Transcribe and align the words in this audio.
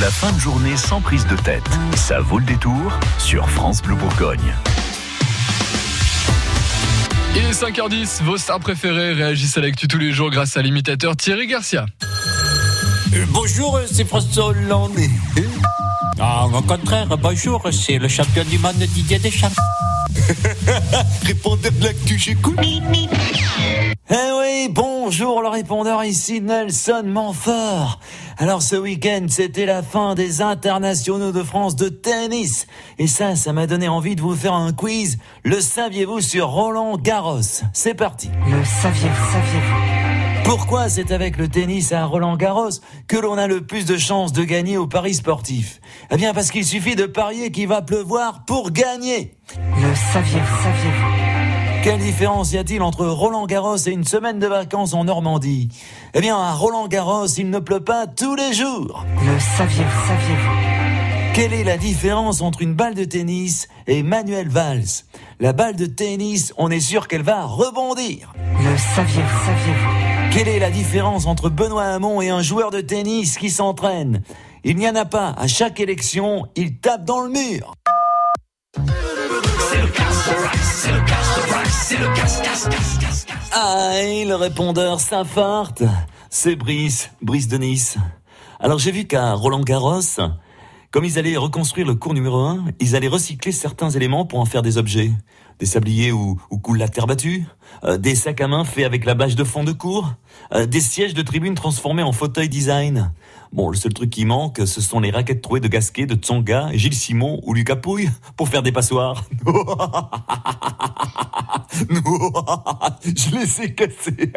La 0.00 0.10
fin 0.10 0.32
de 0.32 0.40
journée 0.40 0.76
sans 0.76 1.00
prise 1.00 1.24
de 1.28 1.36
tête. 1.36 1.62
Ça 1.94 2.18
vaut 2.18 2.38
le 2.38 2.44
détour 2.44 2.98
sur 3.18 3.48
France 3.48 3.80
Bleu 3.80 3.94
Bourgogne. 3.94 4.52
Il 7.36 7.44
est 7.44 7.52
5h10, 7.52 8.24
vos 8.24 8.36
stars 8.36 8.58
préférées 8.58 9.12
réagissent 9.12 9.56
à 9.56 9.60
l'actu 9.60 9.86
tous 9.86 9.98
les 9.98 10.10
jours 10.10 10.30
grâce 10.30 10.56
à 10.56 10.62
l'imitateur 10.62 11.16
Thierry 11.16 11.46
Garcia. 11.46 11.86
Euh, 13.14 13.24
bonjour, 13.28 13.78
c'est 13.90 14.04
François 14.04 14.46
Hollande. 14.46 14.98
Ah, 16.18 16.46
au 16.46 16.62
contraire, 16.62 17.16
bonjour, 17.16 17.62
c'est 17.70 17.98
le 17.98 18.08
champion 18.08 18.42
du 18.44 18.58
monde 18.58 18.74
Didier 18.76 19.20
Deschamps. 19.20 19.48
Répondeur 21.24 21.70
de 21.70 21.84
l'actu, 21.84 22.18
j'écoute. 22.18 22.58
Bonjour 25.16 25.42
le 25.42 25.48
répondeur 25.48 26.02
ici 26.02 26.40
Nelson 26.40 27.04
Montfort. 27.06 28.00
Alors 28.36 28.62
ce 28.62 28.74
week-end, 28.74 29.26
c'était 29.28 29.64
la 29.64 29.84
fin 29.84 30.16
des 30.16 30.42
internationaux 30.42 31.30
de 31.30 31.44
France 31.44 31.76
de 31.76 31.88
tennis. 31.88 32.66
Et 32.98 33.06
ça, 33.06 33.36
ça 33.36 33.52
m'a 33.52 33.68
donné 33.68 33.86
envie 33.86 34.16
de 34.16 34.20
vous 34.22 34.34
faire 34.34 34.54
un 34.54 34.72
quiz. 34.72 35.18
Le 35.44 35.60
saviez-vous 35.60 36.20
sur 36.20 36.48
Roland 36.48 36.96
Garros? 36.96 37.62
C'est 37.72 37.94
parti. 37.94 38.28
Le 38.48 38.64
saviez-vous, 38.64 39.32
saviez-vous? 39.32 40.42
Pourquoi 40.42 40.88
c'est 40.88 41.12
avec 41.12 41.36
le 41.36 41.46
tennis 41.46 41.92
à 41.92 42.04
Roland 42.06 42.36
Garros 42.36 42.80
que 43.06 43.16
l'on 43.16 43.38
a 43.38 43.46
le 43.46 43.64
plus 43.64 43.84
de 43.84 43.96
chances 43.96 44.32
de 44.32 44.42
gagner 44.42 44.78
au 44.78 44.88
paris 44.88 45.14
sportif? 45.14 45.80
Eh 46.10 46.16
bien 46.16 46.34
parce 46.34 46.50
qu'il 46.50 46.64
suffit 46.64 46.96
de 46.96 47.06
parier 47.06 47.52
qu'il 47.52 47.68
va 47.68 47.82
pleuvoir 47.82 48.44
pour 48.46 48.72
gagner. 48.72 49.36
Le 49.80 49.94
saviez-vous, 50.12 50.62
saviez-vous? 50.64 51.23
Quelle 51.84 52.00
différence 52.00 52.52
y 52.52 52.56
a-t-il 52.56 52.80
entre 52.80 53.04
Roland 53.04 53.44
Garros 53.44 53.76
et 53.76 53.90
une 53.90 54.04
semaine 54.04 54.38
de 54.38 54.46
vacances 54.46 54.94
en 54.94 55.04
Normandie? 55.04 55.68
Eh 56.14 56.22
bien, 56.22 56.34
à 56.34 56.54
Roland 56.54 56.88
Garros, 56.88 57.26
il 57.26 57.50
ne 57.50 57.58
pleut 57.58 57.84
pas 57.84 58.06
tous 58.06 58.34
les 58.34 58.54
jours. 58.54 59.04
Le 59.22 59.38
saviez-vous, 59.38 60.06
saviez-vous? 60.08 61.34
Quelle 61.34 61.52
est 61.52 61.62
la 61.62 61.76
différence 61.76 62.40
entre 62.40 62.62
une 62.62 62.72
balle 62.72 62.94
de 62.94 63.04
tennis 63.04 63.68
et 63.86 64.02
Manuel 64.02 64.48
Valls? 64.48 65.04
La 65.40 65.52
balle 65.52 65.76
de 65.76 65.84
tennis, 65.84 66.54
on 66.56 66.70
est 66.70 66.80
sûr 66.80 67.06
qu'elle 67.06 67.22
va 67.22 67.44
rebondir. 67.44 68.32
Le 68.62 68.78
saviez-vous, 68.78 69.44
saviez-vous? 69.44 70.32
Quelle 70.32 70.48
est 70.48 70.60
la 70.60 70.70
différence 70.70 71.26
entre 71.26 71.50
Benoît 71.50 71.84
Hamon 71.84 72.22
et 72.22 72.30
un 72.30 72.40
joueur 72.40 72.70
de 72.70 72.80
tennis 72.80 73.36
qui 73.36 73.50
s'entraîne? 73.50 74.22
Il 74.64 74.76
n'y 74.76 74.88
en 74.88 74.96
a 74.96 75.04
pas. 75.04 75.34
À 75.36 75.48
chaque 75.48 75.80
élection, 75.80 76.46
il 76.56 76.78
tape 76.78 77.04
dans 77.04 77.20
le 77.20 77.28
mur. 77.28 77.74
Aïe, 83.52 84.24
le 84.24 84.34
répondeur 84.34 85.00
s'infarcte. 85.00 85.84
C'est 86.30 86.56
Brice, 86.56 87.10
Brice 87.22 87.48
de 87.48 87.58
Nice. 87.58 87.96
Alors 88.58 88.78
j'ai 88.78 88.90
vu 88.90 89.04
qu'à 89.04 89.34
Roland 89.34 89.60
Garros, 89.60 90.00
comme 90.90 91.04
ils 91.04 91.18
allaient 91.18 91.36
reconstruire 91.36 91.86
le 91.86 91.94
cours 91.94 92.14
numéro 92.14 92.38
1, 92.38 92.64
ils 92.80 92.96
allaient 92.96 93.08
recycler 93.08 93.52
certains 93.52 93.90
éléments 93.90 94.24
pour 94.24 94.40
en 94.40 94.44
faire 94.44 94.62
des 94.62 94.78
objets. 94.78 95.12
Des 95.58 95.66
sabliers 95.66 96.10
où, 96.10 96.40
où 96.50 96.58
coule 96.58 96.78
la 96.78 96.88
terre 96.88 97.06
battue, 97.06 97.46
euh, 97.84 97.96
des 97.96 98.16
sacs 98.16 98.40
à 98.40 98.48
main 98.48 98.64
faits 98.64 98.84
avec 98.84 99.04
la 99.04 99.14
bâche 99.14 99.36
de 99.36 99.44
fond 99.44 99.62
de 99.62 99.70
cours, 99.70 100.12
euh, 100.52 100.66
des 100.66 100.80
sièges 100.80 101.14
de 101.14 101.22
tribune 101.22 101.54
transformés 101.54 102.02
en 102.02 102.10
fauteuil 102.10 102.48
design. 102.48 103.12
Bon, 103.52 103.70
le 103.70 103.76
seul 103.76 103.92
truc 103.94 104.10
qui 104.10 104.24
manque, 104.24 104.62
ce 104.66 104.80
sont 104.80 104.98
les 104.98 105.12
raquettes 105.12 105.42
trouées 105.42 105.60
de 105.60 105.68
Gasquet, 105.68 106.06
de 106.06 106.16
Tsonga, 106.16 106.70
Gilles 106.72 106.94
Simon 106.94 107.40
ou 107.44 107.54
Lucas 107.54 107.76
Pouille 107.76 108.10
pour 108.36 108.48
faire 108.48 108.64
des 108.64 108.72
passoires. 108.72 109.24
Je 113.04 113.36
les 113.36 113.62
ai 113.62 113.74
cassés. 113.74 114.32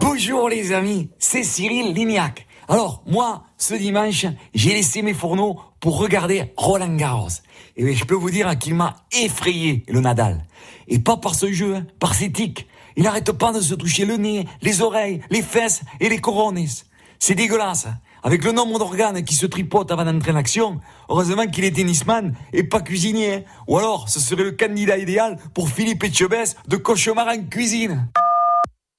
Bonjour 0.00 0.48
les 0.48 0.72
amis, 0.72 1.10
c'est 1.18 1.42
Cyril 1.42 1.92
Lignac. 1.92 2.46
Alors, 2.68 3.02
moi, 3.06 3.44
ce 3.58 3.74
dimanche, 3.74 4.24
j'ai 4.54 4.70
laissé 4.70 5.02
mes 5.02 5.12
fourneaux 5.12 5.60
pour 5.80 5.98
regarder 5.98 6.54
Roland 6.56 6.96
Garros. 6.96 7.28
Et 7.76 7.94
je 7.94 8.04
peux 8.06 8.14
vous 8.14 8.30
dire 8.30 8.58
qu'il 8.58 8.74
m'a 8.74 8.96
effrayé, 9.12 9.84
le 9.88 10.00
Nadal. 10.00 10.46
Et 10.88 10.98
pas 10.98 11.18
par 11.18 11.34
ce 11.34 11.52
jeu, 11.52 11.76
hein, 11.76 11.86
par 11.98 12.14
ses 12.14 12.32
tics. 12.32 12.66
Il 12.96 13.02
n'arrête 13.02 13.32
pas 13.32 13.52
de 13.52 13.60
se 13.60 13.74
toucher 13.74 14.06
le 14.06 14.16
nez, 14.16 14.46
les 14.62 14.80
oreilles, 14.80 15.20
les 15.28 15.42
fesses 15.42 15.82
et 16.00 16.08
les 16.08 16.20
couronnes. 16.20 16.64
C'est 17.18 17.34
dégueulasse. 17.34 17.88
Avec 18.24 18.44
le 18.44 18.52
nombre 18.52 18.78
d'organes 18.78 19.24
qui 19.24 19.34
se 19.34 19.46
tripotent 19.46 19.90
avant 19.90 20.04
d'entrer 20.04 20.30
en 20.30 20.36
action, 20.36 20.80
heureusement 21.08 21.46
qu'il 21.46 21.64
est 21.64 21.72
tennisman 21.74 22.34
et 22.52 22.62
pas 22.62 22.80
cuisinier. 22.80 23.34
hein. 23.34 23.42
Ou 23.66 23.78
alors, 23.78 24.08
ce 24.08 24.20
serait 24.20 24.44
le 24.44 24.52
candidat 24.52 24.96
idéal 24.96 25.38
pour 25.54 25.68
Philippe 25.68 26.04
Etchebest 26.04 26.56
de 26.68 26.76
cauchemar 26.76 27.26
en 27.26 27.42
cuisine. 27.42 28.08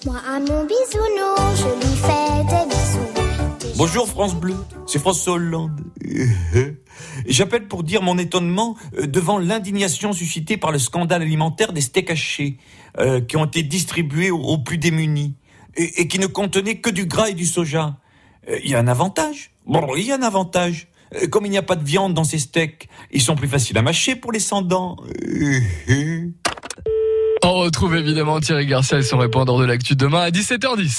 Moi 0.06 0.18
à 0.28 0.40
mon 0.40 0.66
bisounours, 0.66 1.56
je 1.56 1.88
lui 1.88 1.96
fais 1.96 2.44
des 2.44 2.70
bisous. 2.70 3.74
Bonjour 3.78 4.08
France 4.10 4.36
Bleu, 4.36 4.56
c'est 4.86 5.00
François 5.00 5.34
Hollande. 5.36 5.80
J'appelle 7.26 7.70
pour 7.70 7.84
dire 7.84 8.02
mon 8.02 8.18
étonnement 8.18 8.76
euh, 8.98 9.08
devant 9.08 9.40
l'indignation 9.40 10.12
suscitée 10.12 10.58
par 10.58 10.74
le 10.74 10.80
scandale 10.80 11.22
alimentaire 11.22 11.72
des 11.72 11.80
steaks 11.82 12.10
hachés 12.12 12.58
euh, 13.00 13.22
qui 13.22 13.38
ont 13.38 13.46
été 13.46 13.64
distribués 13.64 14.32
aux, 14.32 14.42
aux 14.42 14.58
plus 14.58 14.78
démunis 14.78 15.38
et, 15.76 16.02
et 16.02 16.08
qui 16.10 16.20
ne 16.20 16.28
contenaient 16.28 16.82
que 16.82 16.90
du 16.90 17.06
gras 17.06 17.30
et 17.30 17.34
du 17.34 17.46
soja. 17.46 17.96
Euh, 18.50 18.60
Il 18.64 18.70
y 18.70 18.76
a 18.76 18.80
un 18.80 18.88
avantage. 18.88 19.52
Bon, 19.66 19.96
il 19.96 20.04
y 20.04 20.12
a 20.12 20.16
un 20.16 20.22
avantage. 20.24 20.88
Euh, 21.16 21.28
Comme 21.28 21.46
il 21.46 21.50
n'y 21.50 21.58
a 21.58 21.64
pas 21.64 21.76
de 21.76 21.84
viande 21.84 22.14
dans 22.14 22.24
ces 22.24 22.40
steaks, 22.40 22.88
ils 23.12 23.22
sont 23.22 23.36
plus 23.36 23.48
faciles 23.48 23.78
à 23.78 23.82
mâcher 23.82 24.16
pour 24.16 24.32
les 24.32 24.40
sans-dents. 24.40 24.98
On 27.46 27.54
retrouve 27.56 27.96
évidemment 27.96 28.40
Thierry 28.40 28.66
Garcia 28.66 29.00
et 29.00 29.04
son 29.04 29.18
répondeur 29.18 29.58
de 29.58 29.66
l'actu 29.66 29.96
demain 29.96 30.22
à 30.22 30.30
17h10. 30.30 30.92